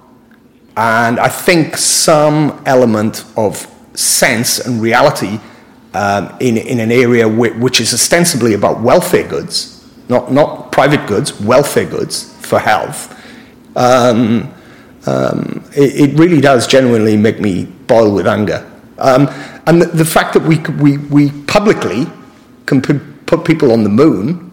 [0.77, 5.41] And I think some element of sense and reality
[5.95, 11.41] um, in, in an area which is ostensibly about welfare goods, not, not private goods,
[11.41, 13.13] welfare goods for health,
[13.77, 14.53] um,
[15.07, 18.69] um, it, it, really does genuinely make me boil with anger.
[18.99, 19.29] Um,
[19.67, 22.07] and the, the, fact that we, we, we publicly
[22.67, 24.51] can put people on the moon,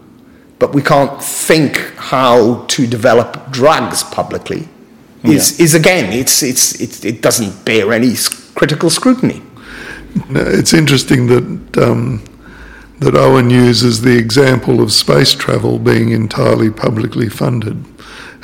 [0.58, 4.68] but we can't think how to develop drugs publicly,
[5.24, 5.64] is, yeah.
[5.64, 8.14] is again, it's, it's, it, it doesn't bear any
[8.54, 9.42] critical scrutiny.
[10.30, 12.22] It's interesting that, um,
[13.00, 17.84] that Owen uses the example of space travel being entirely publicly funded.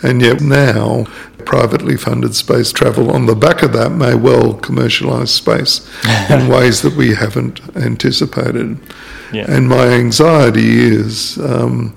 [0.02, 1.04] And yet now,
[1.44, 5.88] privately funded space travel on the back of that may well commercialise space
[6.30, 8.78] in ways that we haven't anticipated.
[9.32, 9.46] Yeah.
[9.48, 11.96] And my anxiety is um,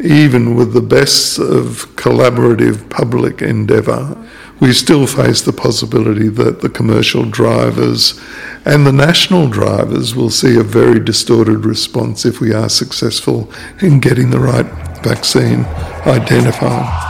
[0.00, 4.16] even with the best of collaborative public endeavour,
[4.60, 8.20] we still face the possibility that the commercial drivers
[8.66, 13.98] and the national drivers will see a very distorted response if we are successful in
[14.00, 14.66] getting the right
[15.02, 15.64] vaccine
[16.06, 17.06] identified.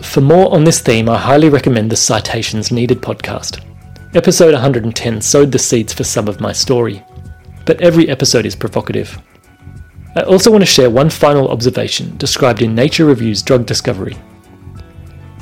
[0.00, 3.62] For more on this theme, I highly recommend the Citations Needed podcast.
[4.14, 7.04] Episode 110 sowed the seeds for some of my story,
[7.66, 9.18] but every episode is provocative.
[10.16, 14.16] I also want to share one final observation described in Nature Reviews Drug Discovery.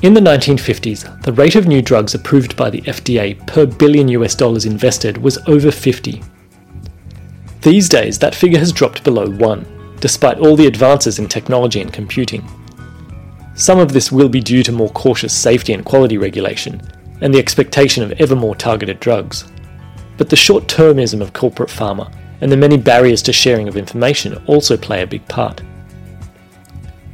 [0.01, 4.35] In the 1950s, the rate of new drugs approved by the FDA per billion US
[4.35, 6.23] dollars invested was over 50.
[7.61, 11.93] These days, that figure has dropped below 1, despite all the advances in technology and
[11.93, 12.43] computing.
[13.55, 16.81] Some of this will be due to more cautious safety and quality regulation,
[17.21, 19.45] and the expectation of ever more targeted drugs.
[20.17, 22.11] But the short termism of corporate pharma
[22.43, 25.63] and the many barriers to sharing of information also play a big part.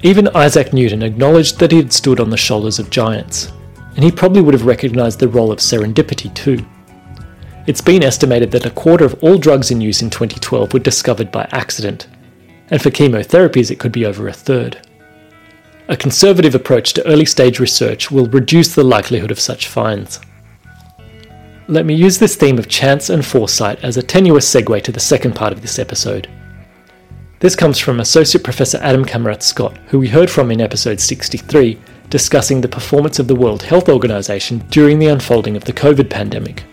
[0.02, 3.52] Even Isaac Newton acknowledged that he had stood on the shoulders of giants,
[3.94, 6.64] and he probably would have recognised the role of serendipity too.
[7.66, 11.30] It's been estimated that a quarter of all drugs in use in 2012 were discovered
[11.30, 12.08] by accident,
[12.70, 14.86] and for chemotherapies it could be over a third.
[15.88, 20.20] A conservative approach to early stage research will reduce the likelihood of such finds.
[21.70, 24.98] Let me use this theme of chance and foresight as a tenuous segue to the
[24.98, 26.26] second part of this episode.
[27.40, 31.78] This comes from Associate Professor Adam Kamradt-Scott, who we heard from in episode 63,
[32.08, 36.64] discussing the performance of the World Health Organization during the unfolding of the COVID pandemic.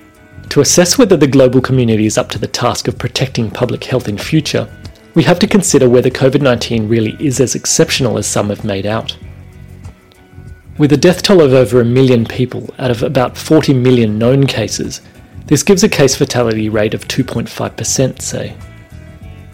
[0.51, 4.07] To assess whether the global community is up to the task of protecting public health
[4.07, 4.65] in future,
[5.13, 8.85] we have to consider whether COVID 19 really is as exceptional as some have made
[8.85, 9.17] out.
[10.77, 14.45] With a death toll of over a million people out of about 40 million known
[14.45, 14.99] cases,
[15.45, 18.57] this gives a case fatality rate of 2.5%, say.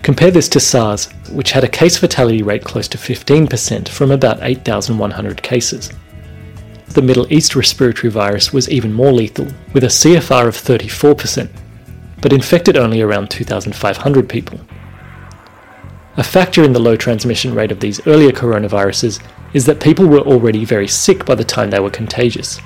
[0.01, 4.39] Compare this to SARS, which had a case fatality rate close to 15% from about
[4.41, 5.91] 8,100 cases.
[6.87, 11.47] The Middle East respiratory virus was even more lethal, with a CFR of 34%,
[12.19, 14.59] but infected only around 2,500 people.
[16.17, 20.19] A factor in the low transmission rate of these earlier coronaviruses is that people were
[20.19, 22.59] already very sick by the time they were contagious.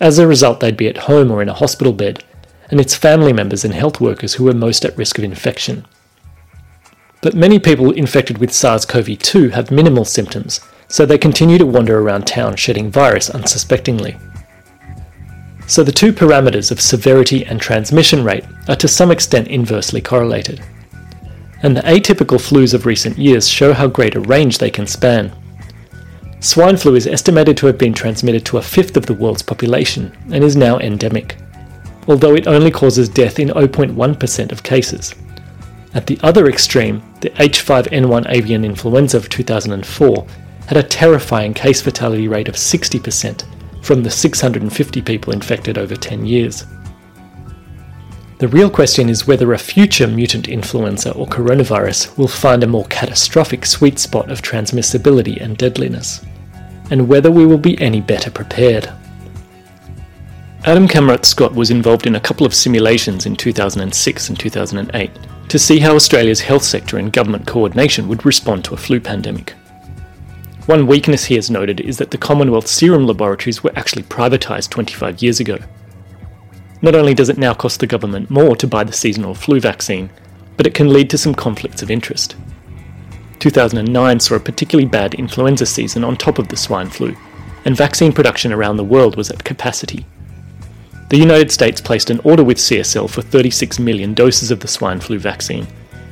[0.00, 2.24] As a result, they'd be at home or in a hospital bed,
[2.68, 5.86] and it's family members and health workers who were most at risk of infection.
[7.22, 11.66] But many people infected with SARS CoV 2 have minimal symptoms, so they continue to
[11.66, 14.18] wander around town shedding virus unsuspectingly.
[15.68, 20.62] So the two parameters of severity and transmission rate are to some extent inversely correlated.
[21.66, 25.32] And the atypical flus of recent years show how great a range they can span.
[26.38, 30.16] Swine flu is estimated to have been transmitted to a fifth of the world's population
[30.30, 31.38] and is now endemic,
[32.06, 35.12] although it only causes death in 0.1% of cases.
[35.92, 40.24] At the other extreme, the H5N1 avian influenza of 2004
[40.68, 43.42] had a terrifying case fatality rate of 60%
[43.84, 46.64] from the 650 people infected over 10 years.
[48.38, 52.84] The real question is whether a future mutant influenza or coronavirus will find a more
[52.84, 56.22] catastrophic sweet spot of transmissibility and deadliness,
[56.90, 58.92] and whether we will be any better prepared.
[60.66, 65.10] Adam Kamradt-Scott was involved in a couple of simulations in 2006 and 2008
[65.48, 69.52] to see how Australia's health sector and government coordination would respond to a flu pandemic.
[70.66, 75.22] One weakness he has noted is that the Commonwealth serum laboratories were actually privatised 25
[75.22, 75.56] years ago.
[76.86, 80.08] Not only does it now cost the government more to buy the seasonal flu vaccine,
[80.56, 82.36] but it can lead to some conflicts of interest.
[83.40, 87.16] 2009 saw a particularly bad influenza season on top of the swine flu,
[87.64, 90.06] and vaccine production around the world was at capacity.
[91.08, 95.00] The United States placed an order with CSL for 36 million doses of the swine
[95.00, 95.66] flu vaccine,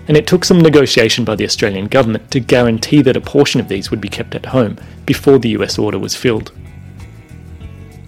[0.09, 3.69] and it took some negotiation by the Australian government to guarantee that a portion of
[3.69, 6.51] these would be kept at home before the US order was filled.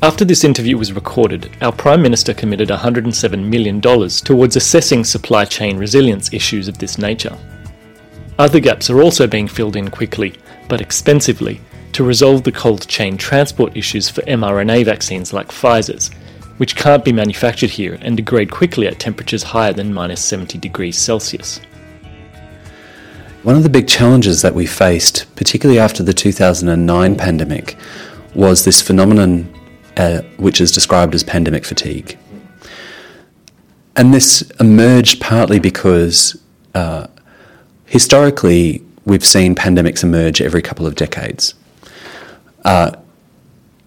[0.06, 5.76] After this interview was recorded, our Prime Minister committed $107 million towards assessing supply chain
[5.76, 7.36] resilience issues of this nature.
[8.38, 10.34] Other gaps are also being filled in quickly,
[10.68, 16.12] but expensively, to resolve the cold chain transport issues for mRNA vaccines like Pfizer's,
[16.58, 20.96] which can't be manufactured here and degrade quickly at temperatures higher than minus 70 degrees
[20.96, 21.58] Celsius.
[23.42, 27.76] One of the big challenges that we faced, particularly after the 2009 pandemic,
[28.36, 29.52] was this phenomenon
[29.96, 32.18] uh, which is described as pandemic fatigue.
[33.96, 36.40] And this emerged partly because
[36.74, 37.06] uh,
[37.86, 41.54] historically we've seen pandemics emerge every couple of decades.
[42.64, 42.92] Uh,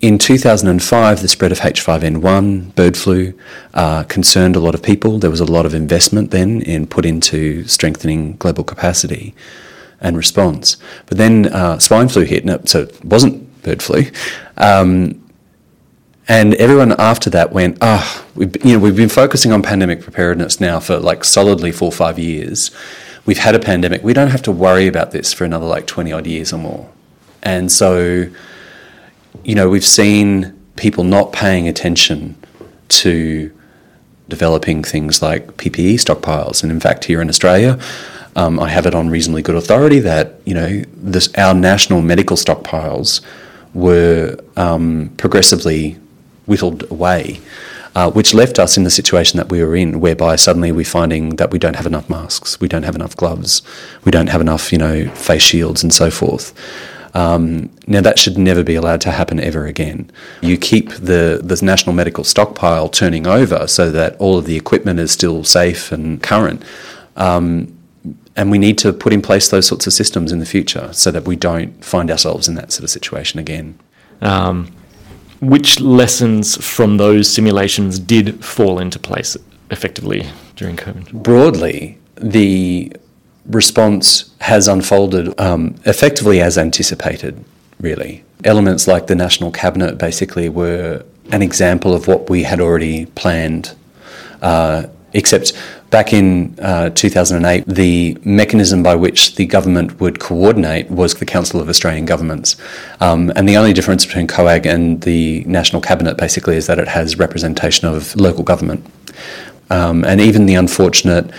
[0.02, 3.34] in 2005, the spread of H5N1, bird flu,
[3.74, 5.19] uh, concerned a lot of people.
[5.19, 9.36] There was a lot of investment then in put into strengthening global capacity
[10.00, 10.78] and response.
[11.08, 14.04] But then uh, swine flu hit, so it wasn't bird flu.
[14.56, 15.18] Um,
[16.29, 20.61] and everyone after that went, ah, oh, you know, we've been focusing on pandemic preparedness
[20.61, 22.71] now for like solidly four or five years.
[23.25, 24.03] We've had a pandemic.
[24.03, 26.89] We don't have to worry about this for another like 20 odd years or more.
[27.43, 28.30] And so
[29.43, 32.36] you know, we've seen people not paying attention
[32.89, 33.51] to
[34.27, 36.63] developing things like PPE stockpiles.
[36.63, 37.80] And in fact, here in Australia,
[38.36, 42.38] um, I have it on reasonably good authority that you know this, our national medical
[42.38, 43.21] stockpiles
[43.73, 45.97] were um, progressively
[46.50, 47.39] whittled away,
[47.95, 51.38] uh, which left us in the situation that we were in, whereby suddenly we're finding
[51.38, 53.62] that we don't have enough masks, we don't have enough gloves,
[54.04, 56.54] we don't have enough you know face shields and so forth.
[57.14, 60.12] Um, now, that should never be allowed to happen ever again.
[60.41, 65.00] You keep the, the national medical stockpile turning over so that all of the equipment
[65.00, 66.64] is still safe and current.
[67.16, 67.76] Um,
[68.36, 71.12] and we need to put in place those sorts of systems in the future so
[71.12, 73.78] that we don't find ourselves in that sort of situation again.
[74.22, 74.72] Um,
[75.41, 79.37] which lessons from those simulations did fall into place
[79.71, 80.25] effectively
[80.55, 81.11] during COVID?
[81.23, 82.91] Broadly, the
[83.45, 87.43] response has unfolded um, effectively as anticipated,
[87.79, 88.23] really.
[88.43, 93.75] Elements like the National Cabinet basically were an example of what we had already planned,
[94.41, 95.53] uh, except
[95.89, 101.60] back in uh, 2008, the mechanism by which the government would coordinate was the Council
[101.60, 102.55] of Australian Governments.
[102.99, 106.88] Um, and the only difference between COAG and the National Cabinet basically is that it
[106.88, 108.86] has representation of local government.
[109.70, 111.32] Um, and even the unfortunate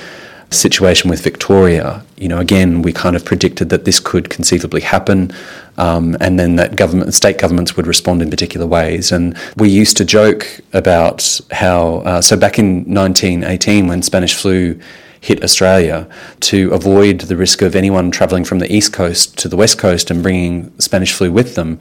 [0.51, 5.33] situation with Victoria, you know, again, we kind of predicted that this could conceivably happen,
[5.79, 9.13] um, and then that government, state governments would respond in particular ways.
[9.13, 14.79] And we used to joke about how, uh, so back in 1918, when Spanish flu
[15.21, 16.09] hit Australia,
[16.41, 20.11] to avoid the risk of anyone travelling from the east coast to the west coast
[20.11, 21.79] and bringing Spanish flu with them,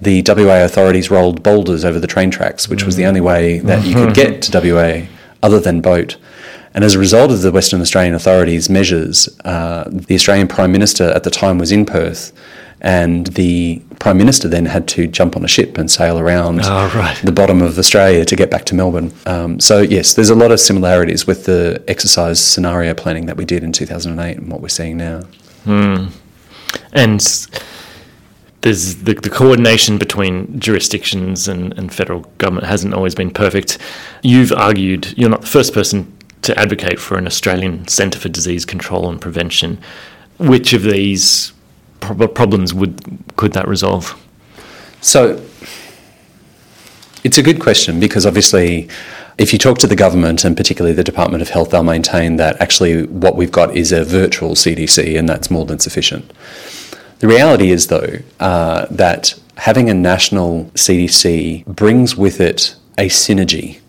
[0.00, 3.84] the WA authorities rolled boulders over the train tracks, which was the only way that
[3.86, 5.06] you could get to WA
[5.42, 6.16] other than boat.
[6.74, 11.04] And as a result of the Western Australian authorities' measures, uh, the Australian Prime Minister
[11.10, 12.32] at the time was in Perth,
[12.80, 16.92] and the Prime Minister then had to jump on a ship and sail around oh,
[16.94, 17.16] right.
[17.24, 19.12] the bottom of Australia to get back to Melbourne.
[19.24, 23.44] Um, so, yes, there's a lot of similarities with the exercise scenario planning that we
[23.44, 25.20] did in 2008 and what we're seeing now.
[25.64, 26.08] Hmm.
[26.92, 27.20] And
[28.64, 33.78] there's the, the coordination between jurisdictions and, and federal government hasn't always been perfect.
[34.22, 36.13] You've argued, you're not the first person
[36.44, 39.78] to advocate for an Australian Centre for Disease Control and Prevention.
[40.38, 41.52] Which of these
[42.00, 43.00] problems would
[43.36, 44.20] could that resolve?
[45.00, 45.42] So
[47.22, 48.88] it's a good question because obviously
[49.38, 52.60] if you talk to the government and particularly the Department of Health, they'll maintain that
[52.60, 56.32] actually what we've got is a virtual CDC and that's more than sufficient.
[57.18, 63.80] The reality is, though, uh, that having a national CDC brings with it a synergy.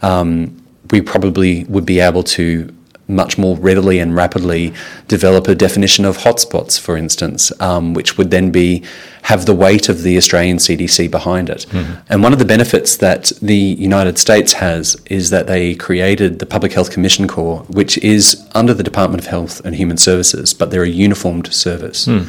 [0.00, 0.61] Um,
[0.92, 2.72] we probably would be able to
[3.08, 4.72] much more readily and rapidly
[5.08, 8.82] develop a definition of hotspots, for instance, um, which would then be
[9.22, 11.66] have the weight of the Australian CDC behind it.
[11.70, 11.94] Mm-hmm.
[12.08, 16.46] And one of the benefits that the United States has is that they created the
[16.46, 20.70] Public Health Commission Corps, which is under the Department of Health and Human Services, but
[20.70, 22.06] they're a uniformed service.
[22.06, 22.28] Mm.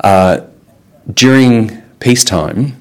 [0.00, 0.40] Uh,
[1.12, 2.76] during peacetime,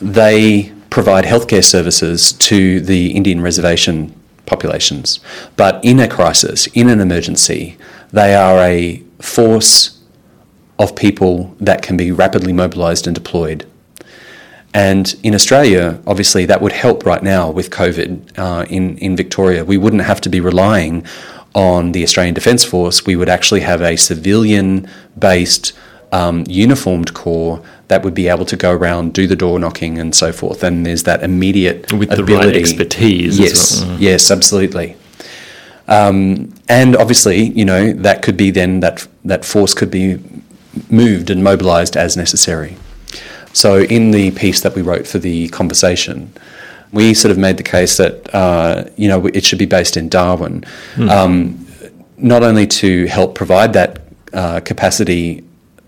[0.00, 4.14] they provide healthcare services to the Indian reservation
[4.46, 5.20] populations.
[5.56, 7.76] But in a crisis, in an emergency,
[8.12, 10.00] they are a force
[10.78, 13.66] of people that can be rapidly mobilised and deployed.
[14.72, 19.64] And in Australia, obviously, that would help right now with COVID uh, in, in Victoria.
[19.64, 21.04] We wouldn't have to be relying
[21.54, 23.04] on the Australian Defence Force.
[23.04, 24.88] We would actually have a civilian
[25.18, 25.72] based
[26.12, 30.14] um, uniformed corps that would be able to go around, do the door knocking, and
[30.14, 30.62] so forth.
[30.62, 32.32] And there's that immediate with ability.
[32.32, 33.38] the right expertise.
[33.38, 33.96] Yes, well.
[33.96, 34.00] mm.
[34.00, 34.96] yes, absolutely.
[35.88, 40.20] Um, and obviously, you know, that could be then that that force could be
[40.88, 42.76] moved and mobilised as necessary.
[43.52, 46.32] So, in the piece that we wrote for the conversation,
[46.92, 50.08] we sort of made the case that uh, you know it should be based in
[50.08, 50.62] Darwin,
[50.94, 51.10] mm.
[51.10, 51.66] um,
[52.18, 53.98] not only to help provide that
[54.32, 55.42] uh, capacity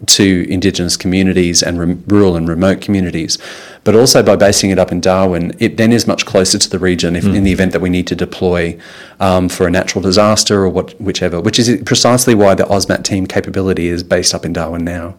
[0.06, 3.38] to Indigenous communities and re- rural and remote communities.
[3.84, 6.78] But also by basing it up in Darwin, it then is much closer to the
[6.78, 7.34] region if, mm.
[7.34, 8.78] in the event that we need to deploy
[9.20, 13.26] um, for a natural disaster or what, whichever, which is precisely why the AUSMAT team
[13.26, 15.14] capability is based up in Darwin now.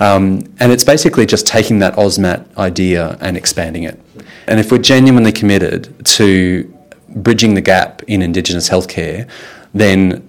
[0.00, 4.00] Um, and it's basically just taking that AUSMAT idea and expanding it.
[4.46, 6.70] And if we're genuinely committed to
[7.08, 9.28] bridging the gap in Indigenous healthcare,
[9.72, 10.28] then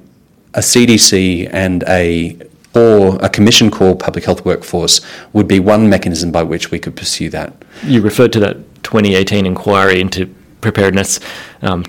[0.53, 2.37] a CDC and a
[2.75, 5.01] or a commission called public health workforce
[5.33, 7.53] would be one mechanism by which we could pursue that.
[7.83, 11.19] You referred to that 2018 inquiry into preparedness.
[11.61, 11.85] Um,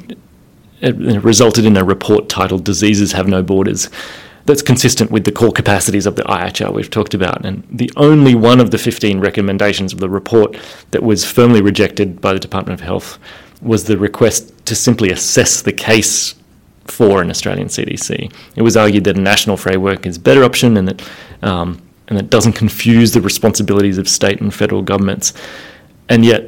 [0.80, 3.89] it resulted in a report titled Diseases Have No Borders.
[4.45, 7.45] That's consistent with the core capacities of the IHR we've talked about.
[7.45, 10.57] And the only one of the 15 recommendations of the report
[10.93, 13.18] that was firmly rejected by the Department of Health
[13.62, 16.34] was the request to simply assess the case
[16.91, 18.32] for an Australian CDC.
[18.55, 21.03] It was argued that a national framework is a better option and that
[21.43, 25.32] um, and that doesn't confuse the responsibilities of state and federal governments.
[26.09, 26.45] And yet,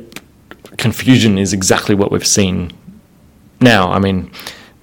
[0.76, 2.70] confusion is exactly what we've seen
[3.60, 3.90] now.
[3.90, 4.30] I mean,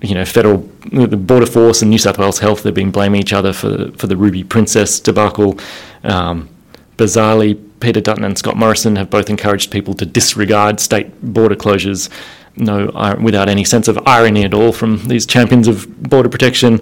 [0.01, 0.57] you know, federal
[0.91, 4.07] the Border Force and New South Wales Health they've been blaming each other for for
[4.07, 5.57] the Ruby Princess debacle.
[6.03, 6.49] Um,
[6.97, 12.09] bizarrely, Peter Dutton and Scott Morrison have both encouraged people to disregard state border closures
[12.57, 16.79] no, without any sense of irony at all from these champions of border protection.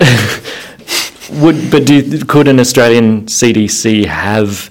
[1.30, 4.70] Would but do, could an Australian CDC have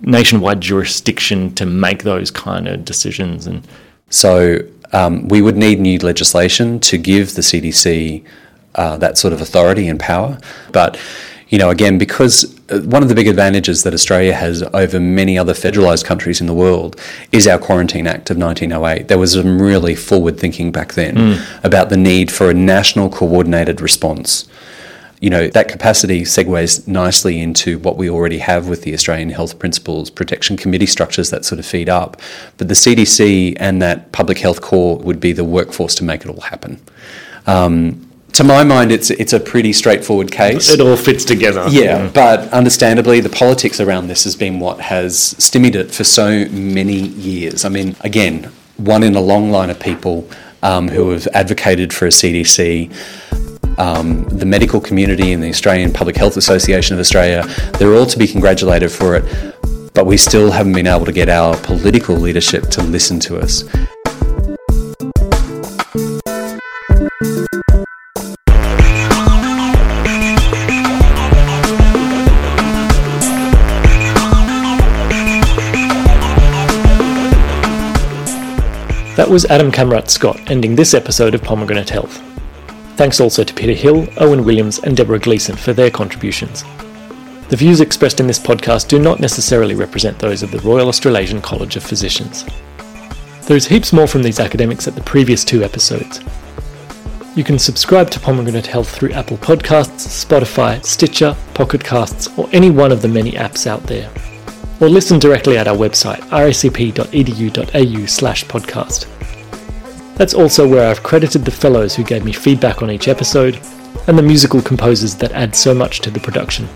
[0.00, 3.46] nationwide jurisdiction to make those kind of decisions?
[3.46, 3.66] And
[4.10, 4.58] so
[4.92, 8.24] um, we would need new legislation to give the CDC
[8.74, 10.38] uh, that sort of authority and power,
[10.72, 10.98] but
[11.48, 15.38] you know, again, because uh, one of the big advantages that Australia has over many
[15.38, 19.06] other federalised countries in the world is our Quarantine Act of 1908.
[19.06, 21.64] There was some really forward thinking back then mm.
[21.64, 24.48] about the need for a national coordinated response.
[25.20, 29.58] You know, that capacity segues nicely into what we already have with the Australian Health
[29.58, 32.20] Principles Protection Committee structures that sort of feed up.
[32.58, 36.28] But the CDC and that public health corps would be the workforce to make it
[36.28, 36.80] all happen.
[37.46, 38.05] Um,
[38.36, 40.68] to my mind, it's it's a pretty straightforward case.
[40.68, 41.64] It all fits together.
[41.70, 46.44] Yeah, but understandably, the politics around this has been what has stymied it for so
[46.50, 47.64] many years.
[47.64, 50.28] I mean, again, one in a long line of people
[50.62, 52.92] um, who have advocated for a CDC.
[53.78, 57.42] Um, the medical community and the Australian Public Health Association of Australia,
[57.78, 59.24] they're all to be congratulated for it,
[59.92, 63.64] but we still haven't been able to get our political leadership to listen to us.
[79.16, 82.22] That was Adam Kamradt Scott ending this episode of Pomegranate Health.
[82.96, 86.64] Thanks also to Peter Hill, Owen Williams, and Deborah Gleeson for their contributions.
[87.48, 91.40] The views expressed in this podcast do not necessarily represent those of the Royal Australasian
[91.40, 92.44] College of Physicians.
[93.46, 96.20] There's heaps more from these academics at the previous two episodes.
[97.34, 102.68] You can subscribe to Pomegranate Health through Apple Podcasts, Spotify, Stitcher, Pocket Casts, or any
[102.68, 104.12] one of the many apps out there
[104.80, 109.06] or listen directly at our website, racp.edu.au slash podcast.
[110.16, 113.60] That's also where I've credited the fellows who gave me feedback on each episode,
[114.06, 116.68] and the musical composers that add so much to the production.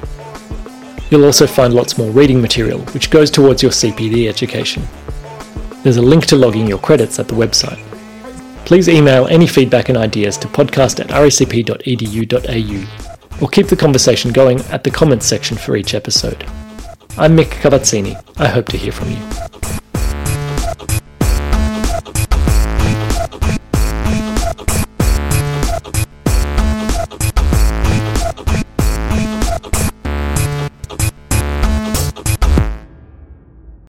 [1.11, 4.82] You'll also find lots more reading material, which goes towards your CPD education.
[5.82, 7.84] There's a link to logging your credits at the website.
[8.64, 12.86] Please email any feedback and ideas to podcast at racp.edu.au,
[13.44, 16.44] or keep the conversation going at the comments section for each episode.
[17.21, 18.16] I'm Mic Cavazzini.
[18.39, 19.89] I hope to hear from you.